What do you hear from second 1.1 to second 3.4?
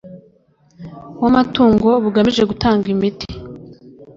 w amatungo bugamije gutanga imiti